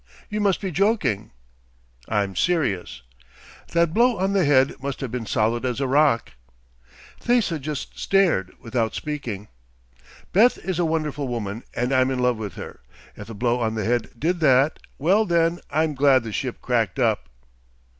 You 0.31 0.41
must 0.41 0.61
be 0.61 0.71
joking." 0.71 1.29
"I'm 2.09 2.35
serious." 2.35 3.03
"That 3.73 3.93
blow 3.93 4.17
on 4.17 4.33
the 4.33 4.45
head 4.45 4.81
must 4.81 4.99
have 5.01 5.11
been 5.11 5.27
solid 5.27 5.63
as 5.63 5.79
a 5.79 5.85
rock." 5.85 6.31
Thesa 7.19 7.59
just 7.59 7.99
stared, 7.99 8.51
without 8.59 8.95
speaking. 8.95 9.47
"Beth 10.33 10.57
is 10.57 10.79
a 10.79 10.85
wonderful 10.85 11.27
woman 11.27 11.61
and 11.75 11.93
I'm 11.93 12.09
in 12.09 12.17
love 12.17 12.37
with 12.37 12.55
her. 12.55 12.79
If 13.15 13.27
the 13.27 13.35
blow 13.35 13.59
on 13.59 13.75
the 13.75 13.85
head 13.85 14.09
did 14.17 14.39
that... 14.39 14.79
well 14.97 15.23
then, 15.23 15.59
I'm 15.69 15.93
glad 15.93 16.23
the 16.23 16.31
ship 16.33 16.61
cracked 16.63 16.97
up." 16.97 17.29